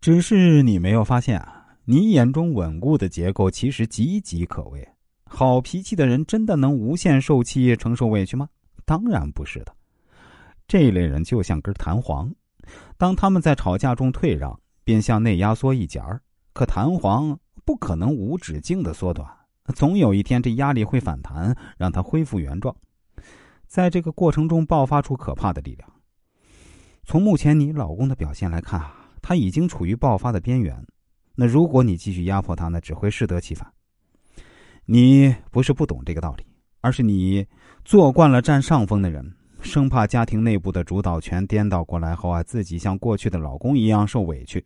[0.00, 4.88] 只是你没有发现啊，你眼中稳固的结构其实岌岌可危。
[5.24, 8.48] 好脾气的人真的能无限受气、承受委屈吗？
[8.84, 9.74] 当然不是的。
[10.66, 12.32] 这类人就像根弹簧，
[12.96, 16.20] 当他们在吵架中退让，便向内压缩一截儿。
[16.52, 19.28] 可弹簧不可能无止境的缩短，
[19.74, 22.74] 总有一天这压力会反弹，让它恢复原状。
[23.66, 25.90] 在这个过程中爆发出可怕的力量。
[27.04, 28.94] 从目前你老公的表现来看啊，
[29.28, 30.74] 他已经处于爆发的边缘。
[31.34, 33.70] 那如果你继续压迫他，那只会适得其反。
[34.86, 36.46] 你不是不懂这个道理，
[36.80, 37.46] 而是你
[37.84, 44.64] 做惯了占上风的人，生怕家庭内部的主导权颠倒过来后啊，自己像过去的老公一样受委屈。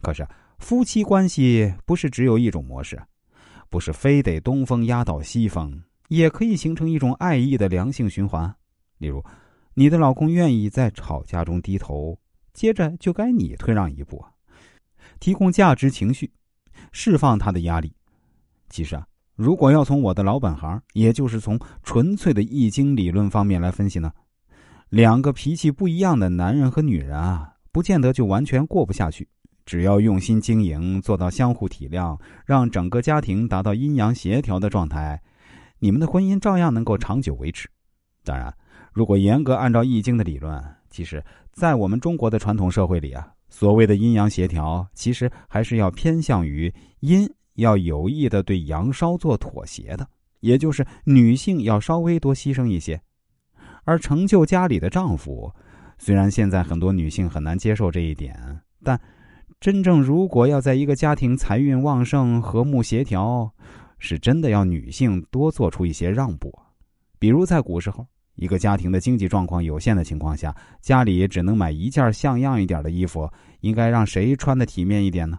[0.00, 0.24] 可是
[0.60, 3.02] 夫妻关系不是只有一种模式，
[3.68, 8.54] 不是非得东风压倒西风，也可以形成一种爱意的良性循环。
[8.98, 9.20] 例如，
[9.74, 12.16] 你的老公愿意在吵架中低头，
[12.54, 14.30] 接着就该你退让一步啊，
[15.20, 16.32] 提供价值情绪，
[16.90, 17.94] 释放他的压力。
[18.70, 19.06] 其实啊。
[19.36, 24.12] 如果要从我的老本行，也就是从纯粹的易经理论方面来分析呢，
[24.90, 29.28] 两个脾气不一样的男人和女人啊，不见得就完全过不下去。
[29.66, 35.20] 只要用心经营，做到相互体谅，让整个家庭达到阴阳协调的状态，
[35.80, 37.68] 你们的婚姻照样能够长久维持。
[38.22, 38.54] 当然，
[38.92, 40.62] 如果严格按照易经的理论，
[40.94, 41.20] 其实，
[41.52, 47.28] 在我们中国的传统社会里啊，所谓的阴阳协调，其实还是要偏向于阴。
[47.54, 50.04] 要有意的对阳稍作妥协的，
[50.40, 53.00] 也就是女性要稍微多牺牲一些，
[53.84, 55.52] 而成就家里的丈夫，
[55.96, 58.36] 虽然现在很多女性很难接受这一点，
[58.82, 59.00] 但
[59.60, 63.48] 真正如果要在一个家庭财运旺盛、和睦协调，
[64.00, 66.52] 是真的要女性多做出一些让步。
[67.20, 68.04] 比如在古时候，
[68.34, 75.38] 一个家庭的经济状况有限的情况下，家里只能买一件像样一点的衣服，应该让谁穿的体面一点呢？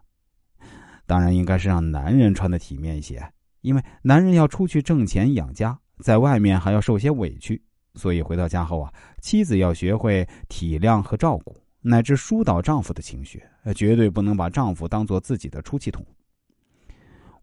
[1.06, 3.24] 当然应该是让男人穿的体面一些，
[3.62, 7.62] 因为男人要出去挣钱养家，在外面还要受些委屈，
[7.94, 8.92] 所以回到家后啊，
[9.22, 13.44] 妻子要学会体谅和照顾，乃至疏导丈夫的情绪，
[13.76, 16.04] 绝对不能把丈夫当做自己的出气筒。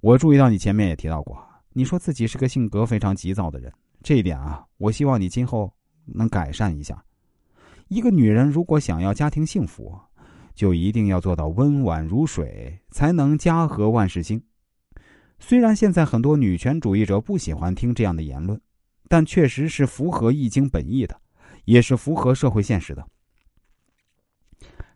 [0.00, 1.38] 我注意到你前面也提到过，
[1.72, 5.72] 你说自己是个性格非常急躁的人，这一点啊，我希望你今后
[6.04, 7.02] 能改善一下。
[7.88, 9.98] 一个女人如果想要家庭幸福，
[10.54, 14.42] 就一定要做到温婉如水，才能家和万事兴。
[15.38, 18.60] 虽然现在很多女权主义者不喜欢听这样的言论，
[19.08, 21.20] 但确实是符合易经本意的，
[21.64, 23.06] 也是符合社会现实的。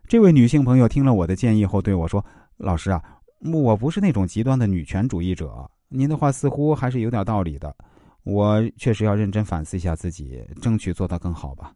[0.07, 2.25] 这位女性朋友听了我的建议后对我说
[2.57, 3.03] ：“老师啊，
[3.41, 7.75] 我不是那种极端的女权主义者，您的话似乎还是有点道理的。
[8.27, 11.73] 我确实要认真反思一下自己，争取做到更好吧。”